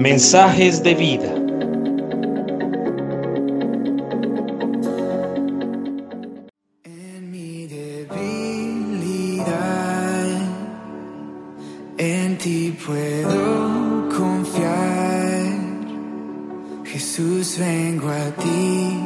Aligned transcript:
Mensajes 0.00 0.82
de 0.82 0.94
vida. 0.94 1.30
En 6.84 7.30
mi 7.30 7.66
debilidad, 7.66 8.08
en 11.98 12.38
ti 12.38 12.74
puedo 12.86 14.08
confiar. 14.16 15.52
Jesús, 16.86 17.58
vengo 17.58 18.08
a 18.08 18.30
ti, 18.42 18.96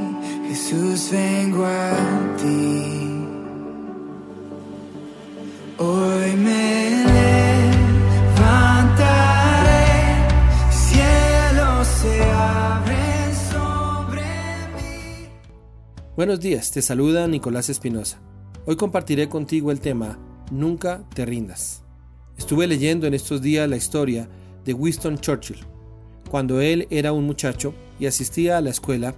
Jesús, 0.46 1.10
vengo 1.10 1.64
a 1.66 1.90
ti. 2.36 3.26
Hoy 5.78 6.13
Buenos 16.16 16.38
días, 16.38 16.70
te 16.70 16.80
saluda 16.80 17.26
Nicolás 17.26 17.68
Espinosa. 17.68 18.20
Hoy 18.66 18.76
compartiré 18.76 19.28
contigo 19.28 19.72
el 19.72 19.80
tema 19.80 20.16
Nunca 20.52 21.02
te 21.12 21.26
rindas. 21.26 21.82
Estuve 22.38 22.68
leyendo 22.68 23.08
en 23.08 23.14
estos 23.14 23.42
días 23.42 23.68
la 23.68 23.74
historia 23.74 24.28
de 24.64 24.74
Winston 24.74 25.18
Churchill. 25.18 25.66
Cuando 26.30 26.60
él 26.60 26.86
era 26.90 27.12
un 27.12 27.24
muchacho 27.24 27.74
y 27.98 28.06
asistía 28.06 28.58
a 28.58 28.60
la 28.60 28.70
escuela, 28.70 29.16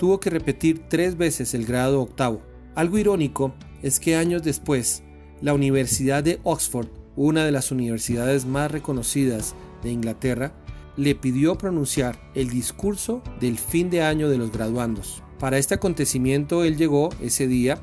tuvo 0.00 0.18
que 0.18 0.30
repetir 0.30 0.88
tres 0.88 1.16
veces 1.16 1.54
el 1.54 1.64
grado 1.64 2.02
octavo. 2.02 2.42
Algo 2.74 2.98
irónico 2.98 3.54
es 3.80 4.00
que 4.00 4.16
años 4.16 4.42
después, 4.42 5.04
la 5.40 5.54
Universidad 5.54 6.24
de 6.24 6.40
Oxford, 6.42 6.88
una 7.14 7.44
de 7.44 7.52
las 7.52 7.70
universidades 7.70 8.46
más 8.46 8.68
reconocidas 8.68 9.54
de 9.84 9.92
Inglaterra, 9.92 10.52
le 10.96 11.14
pidió 11.14 11.56
pronunciar 11.56 12.18
el 12.34 12.50
discurso 12.50 13.22
del 13.40 13.58
fin 13.58 13.90
de 13.90 14.02
año 14.02 14.28
de 14.28 14.38
los 14.38 14.52
graduandos. 14.52 15.22
Para 15.38 15.58
este 15.58 15.74
acontecimiento 15.74 16.64
él 16.64 16.76
llegó 16.76 17.10
ese 17.20 17.46
día 17.46 17.78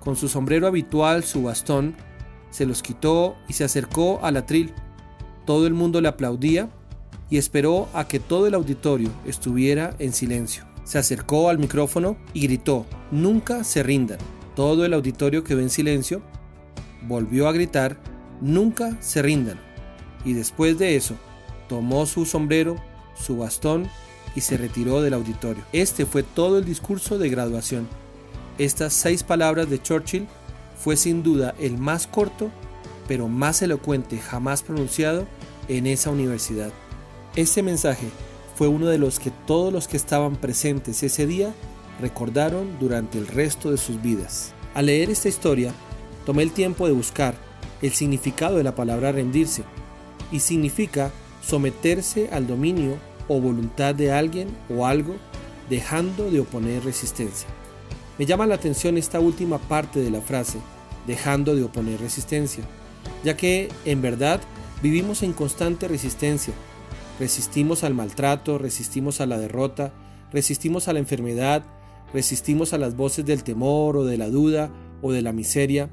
con 0.00 0.16
su 0.16 0.28
sombrero 0.28 0.66
habitual, 0.66 1.24
su 1.24 1.42
bastón, 1.42 1.96
se 2.50 2.66
los 2.66 2.82
quitó 2.82 3.36
y 3.48 3.52
se 3.52 3.64
acercó 3.64 4.20
al 4.22 4.36
atril. 4.36 4.72
Todo 5.44 5.66
el 5.66 5.74
mundo 5.74 6.00
le 6.00 6.08
aplaudía 6.08 6.70
y 7.30 7.36
esperó 7.36 7.88
a 7.94 8.08
que 8.08 8.20
todo 8.20 8.46
el 8.46 8.54
auditorio 8.54 9.10
estuviera 9.26 9.94
en 9.98 10.12
silencio. 10.12 10.64
Se 10.84 10.98
acercó 10.98 11.50
al 11.50 11.58
micrófono 11.58 12.16
y 12.32 12.42
gritó, 12.42 12.86
nunca 13.10 13.64
se 13.64 13.82
rindan. 13.82 14.18
Todo 14.56 14.84
el 14.84 14.94
auditorio 14.94 15.44
quedó 15.44 15.60
en 15.60 15.70
silencio 15.70 16.22
volvió 17.02 17.48
a 17.48 17.52
gritar, 17.52 17.96
nunca 18.40 18.96
se 19.00 19.22
rindan. 19.22 19.58
Y 20.24 20.32
después 20.32 20.78
de 20.78 20.96
eso, 20.96 21.14
tomó 21.68 22.06
su 22.06 22.24
sombrero, 22.24 22.76
su 23.14 23.36
bastón 23.36 23.88
y 24.34 24.40
se 24.40 24.56
retiró 24.56 25.02
del 25.02 25.14
auditorio. 25.14 25.62
Este 25.72 26.06
fue 26.06 26.22
todo 26.22 26.58
el 26.58 26.64
discurso 26.64 27.18
de 27.18 27.28
graduación. 27.28 27.88
Estas 28.58 28.92
seis 28.92 29.22
palabras 29.22 29.70
de 29.70 29.80
Churchill 29.80 30.26
fue 30.78 30.96
sin 30.96 31.22
duda 31.22 31.54
el 31.58 31.78
más 31.78 32.06
corto, 32.06 32.50
pero 33.06 33.28
más 33.28 33.62
elocuente 33.62 34.18
jamás 34.18 34.62
pronunciado 34.62 35.26
en 35.68 35.86
esa 35.86 36.10
universidad. 36.10 36.70
Ese 37.36 37.62
mensaje 37.62 38.08
fue 38.56 38.68
uno 38.68 38.86
de 38.86 38.98
los 38.98 39.20
que 39.20 39.30
todos 39.46 39.72
los 39.72 39.86
que 39.86 39.96
estaban 39.96 40.36
presentes 40.36 41.02
ese 41.02 41.26
día 41.26 41.54
recordaron 42.00 42.78
durante 42.78 43.18
el 43.18 43.26
resto 43.26 43.70
de 43.70 43.76
sus 43.76 44.00
vidas. 44.02 44.52
Al 44.74 44.86
leer 44.86 45.10
esta 45.10 45.28
historia, 45.28 45.72
tomé 46.26 46.42
el 46.42 46.52
tiempo 46.52 46.86
de 46.86 46.92
buscar 46.92 47.34
el 47.82 47.92
significado 47.92 48.56
de 48.56 48.64
la 48.64 48.74
palabra 48.74 49.12
rendirse 49.12 49.62
y 50.32 50.40
significa 50.40 51.10
someterse 51.48 52.28
al 52.30 52.46
dominio 52.46 52.98
o 53.26 53.40
voluntad 53.40 53.94
de 53.94 54.12
alguien 54.12 54.48
o 54.68 54.86
algo 54.86 55.16
dejando 55.70 56.30
de 56.30 56.40
oponer 56.40 56.84
resistencia. 56.84 57.48
Me 58.18 58.26
llama 58.26 58.46
la 58.46 58.56
atención 58.56 58.98
esta 58.98 59.20
última 59.20 59.58
parte 59.58 60.00
de 60.00 60.10
la 60.10 60.20
frase, 60.20 60.58
dejando 61.06 61.54
de 61.56 61.62
oponer 61.62 62.00
resistencia, 62.00 62.64
ya 63.24 63.36
que 63.36 63.68
en 63.84 64.02
verdad 64.02 64.40
vivimos 64.82 65.22
en 65.22 65.32
constante 65.32 65.88
resistencia. 65.88 66.52
Resistimos 67.18 67.82
al 67.82 67.94
maltrato, 67.94 68.58
resistimos 68.58 69.20
a 69.20 69.26
la 69.26 69.38
derrota, 69.38 69.92
resistimos 70.32 70.88
a 70.88 70.92
la 70.92 70.98
enfermedad, 70.98 71.64
resistimos 72.12 72.72
a 72.72 72.78
las 72.78 72.94
voces 72.94 73.24
del 73.24 73.42
temor 73.42 73.96
o 73.96 74.04
de 74.04 74.18
la 74.18 74.28
duda 74.28 74.70
o 75.00 75.12
de 75.12 75.22
la 75.22 75.32
miseria, 75.32 75.90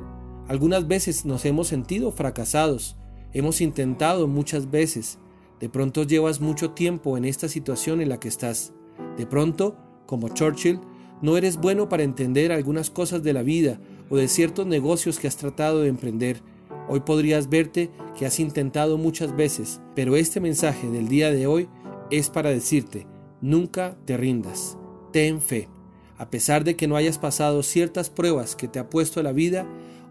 algunas 0.47 0.87
veces 0.87 1.25
nos 1.25 1.45
hemos 1.45 1.67
sentido 1.67 2.11
fracasados, 2.11 2.95
hemos 3.33 3.61
intentado 3.61 4.27
muchas 4.27 4.69
veces, 4.69 5.17
de 5.59 5.69
pronto 5.69 6.03
llevas 6.03 6.41
mucho 6.41 6.71
tiempo 6.71 7.17
en 7.17 7.25
esta 7.25 7.47
situación 7.47 8.01
en 8.01 8.09
la 8.09 8.19
que 8.19 8.27
estás. 8.27 8.73
De 9.17 9.25
pronto, 9.25 9.77
como 10.05 10.29
Churchill, 10.29 10.79
no 11.21 11.37
eres 11.37 11.57
bueno 11.57 11.89
para 11.89 12.03
entender 12.03 12.51
algunas 12.51 12.89
cosas 12.89 13.23
de 13.23 13.33
la 13.33 13.43
vida 13.43 13.79
o 14.09 14.17
de 14.17 14.27
ciertos 14.27 14.67
negocios 14.67 15.19
que 15.19 15.27
has 15.27 15.37
tratado 15.37 15.81
de 15.81 15.89
emprender. 15.89 16.41
Hoy 16.87 16.99
podrías 16.99 17.49
verte 17.49 17.89
que 18.17 18.25
has 18.25 18.39
intentado 18.39 18.97
muchas 18.97 19.35
veces, 19.35 19.81
pero 19.95 20.15
este 20.15 20.39
mensaje 20.39 20.89
del 20.89 21.07
día 21.07 21.31
de 21.31 21.47
hoy 21.47 21.69
es 22.11 22.29
para 22.29 22.49
decirte, 22.49 23.07
nunca 23.41 23.97
te 24.05 24.17
rindas, 24.17 24.77
ten 25.11 25.41
fe. 25.41 25.69
A 26.17 26.29
pesar 26.29 26.63
de 26.63 26.75
que 26.75 26.87
no 26.87 26.95
hayas 26.95 27.17
pasado 27.17 27.63
ciertas 27.63 28.09
pruebas 28.09 28.55
que 28.55 28.67
te 28.67 28.79
ha 28.79 28.89
puesto 28.89 29.23
la 29.23 29.31
vida, 29.31 29.67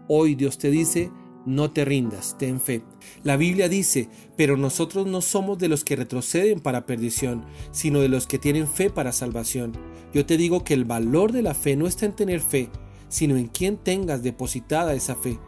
Hoy 0.07 0.35
Dios 0.35 0.59
te 0.59 0.69
dice, 0.69 1.09
no 1.45 1.71
te 1.71 1.85
rindas, 1.85 2.37
ten 2.37 2.59
fe. 2.59 2.83
La 3.23 3.37
Biblia 3.37 3.69
dice, 3.69 4.09
pero 4.35 4.57
nosotros 4.57 5.07
no 5.07 5.21
somos 5.21 5.57
de 5.57 5.67
los 5.67 5.83
que 5.83 5.95
retroceden 5.95 6.59
para 6.59 6.85
perdición, 6.85 7.45
sino 7.71 7.99
de 7.99 8.09
los 8.09 8.27
que 8.27 8.39
tienen 8.39 8.67
fe 8.67 8.89
para 8.89 9.11
salvación. 9.11 9.73
Yo 10.13 10.25
te 10.25 10.37
digo 10.37 10.63
que 10.63 10.73
el 10.73 10.85
valor 10.85 11.31
de 11.31 11.41
la 11.41 11.53
fe 11.53 11.75
no 11.75 11.87
está 11.87 12.05
en 12.05 12.15
tener 12.15 12.41
fe, 12.41 12.69
sino 13.09 13.37
en 13.37 13.47
quien 13.47 13.77
tengas 13.77 14.23
depositada 14.23 14.93
esa 14.93 15.15
fe. 15.15 15.39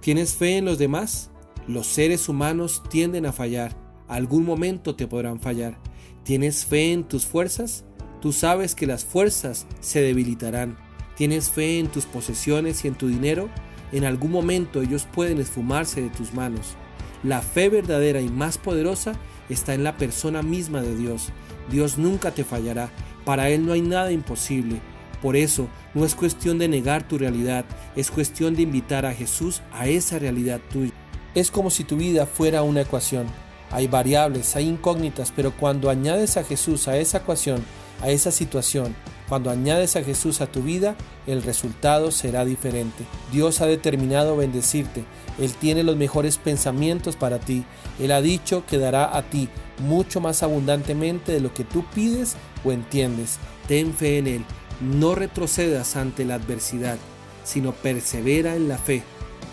¿Tienes 0.00 0.34
fe 0.34 0.58
en 0.58 0.64
los 0.64 0.78
demás? 0.78 1.30
Los 1.66 1.86
seres 1.86 2.28
humanos 2.28 2.82
tienden 2.90 3.26
a 3.26 3.32
fallar. 3.32 3.76
Algún 4.08 4.44
momento 4.44 4.94
te 4.94 5.06
podrán 5.06 5.40
fallar. 5.40 5.80
¿Tienes 6.22 6.64
fe 6.64 6.92
en 6.92 7.04
tus 7.04 7.26
fuerzas? 7.26 7.84
Tú 8.20 8.32
sabes 8.32 8.74
que 8.74 8.86
las 8.86 9.04
fuerzas 9.04 9.66
se 9.80 10.00
debilitarán. 10.00 10.76
¿Tienes 11.16 11.50
fe 11.50 11.78
en 11.78 11.88
tus 11.88 12.04
posesiones 12.04 12.84
y 12.84 12.88
en 12.88 12.94
tu 12.94 13.08
dinero? 13.08 13.48
En 13.92 14.04
algún 14.04 14.32
momento 14.32 14.82
ellos 14.82 15.06
pueden 15.12 15.38
esfumarse 15.40 16.02
de 16.02 16.10
tus 16.10 16.34
manos. 16.34 16.74
La 17.22 17.40
fe 17.40 17.68
verdadera 17.68 18.20
y 18.20 18.28
más 18.28 18.58
poderosa 18.58 19.14
está 19.48 19.74
en 19.74 19.84
la 19.84 19.96
persona 19.96 20.42
misma 20.42 20.82
de 20.82 20.96
Dios. 20.96 21.30
Dios 21.70 21.98
nunca 21.98 22.32
te 22.32 22.44
fallará. 22.44 22.90
Para 23.24 23.48
Él 23.48 23.66
no 23.66 23.72
hay 23.72 23.82
nada 23.82 24.12
imposible. 24.12 24.80
Por 25.22 25.36
eso 25.36 25.68
no 25.94 26.04
es 26.04 26.14
cuestión 26.14 26.58
de 26.58 26.68
negar 26.68 27.08
tu 27.08 27.18
realidad, 27.18 27.64
es 27.96 28.10
cuestión 28.10 28.54
de 28.54 28.62
invitar 28.62 29.06
a 29.06 29.14
Jesús 29.14 29.62
a 29.72 29.88
esa 29.88 30.18
realidad 30.18 30.60
tuya. 30.70 30.92
Es 31.34 31.50
como 31.50 31.70
si 31.70 31.84
tu 31.84 31.96
vida 31.96 32.26
fuera 32.26 32.62
una 32.62 32.82
ecuación. 32.82 33.26
Hay 33.70 33.88
variables, 33.88 34.54
hay 34.56 34.68
incógnitas, 34.68 35.32
pero 35.34 35.52
cuando 35.52 35.90
añades 35.90 36.36
a 36.36 36.44
Jesús 36.44 36.86
a 36.86 36.96
esa 36.96 37.18
ecuación, 37.18 37.64
a 38.02 38.10
esa 38.10 38.30
situación, 38.30 38.94
cuando 39.28 39.50
añades 39.50 39.96
a 39.96 40.04
Jesús 40.04 40.40
a 40.40 40.46
tu 40.46 40.62
vida, 40.62 40.96
el 41.26 41.42
resultado 41.42 42.10
será 42.10 42.44
diferente. 42.44 43.04
Dios 43.32 43.60
ha 43.60 43.66
determinado 43.66 44.36
bendecirte. 44.36 45.04
Él 45.38 45.52
tiene 45.52 45.82
los 45.82 45.96
mejores 45.96 46.38
pensamientos 46.38 47.16
para 47.16 47.38
ti. 47.38 47.64
Él 47.98 48.12
ha 48.12 48.22
dicho 48.22 48.64
que 48.66 48.78
dará 48.78 49.16
a 49.16 49.22
ti 49.22 49.48
mucho 49.78 50.20
más 50.20 50.42
abundantemente 50.42 51.32
de 51.32 51.40
lo 51.40 51.52
que 51.52 51.64
tú 51.64 51.84
pides 51.94 52.36
o 52.64 52.72
entiendes. 52.72 53.38
Ten 53.66 53.92
fe 53.92 54.18
en 54.18 54.26
Él. 54.28 54.44
No 54.80 55.14
retrocedas 55.14 55.96
ante 55.96 56.24
la 56.24 56.34
adversidad, 56.34 56.98
sino 57.44 57.72
persevera 57.72 58.54
en 58.54 58.68
la 58.68 58.78
fe, 58.78 59.02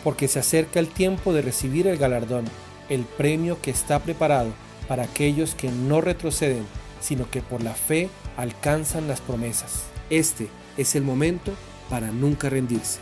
porque 0.03 0.27
se 0.27 0.39
acerca 0.39 0.79
el 0.79 0.89
tiempo 0.89 1.33
de 1.33 1.41
recibir 1.41 1.87
el 1.87 1.97
galardón, 1.97 2.45
el 2.89 3.05
premio 3.05 3.61
que 3.61 3.71
está 3.71 3.99
preparado 3.99 4.51
para 4.87 5.03
aquellos 5.03 5.55
que 5.55 5.71
no 5.71 6.01
retroceden 6.01 6.65
sino 7.03 7.29
que 7.29 7.41
por 7.41 7.61
la 7.61 7.73
fe 7.73 8.09
alcanzan 8.37 9.07
las 9.07 9.21
promesas. 9.21 9.83
Este 10.09 10.47
es 10.77 10.95
el 10.95 11.03
momento 11.03 11.53
para 11.89 12.07
nunca 12.07 12.49
rendirse. 12.49 12.99